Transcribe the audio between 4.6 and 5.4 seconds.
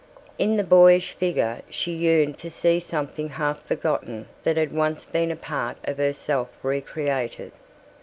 once been a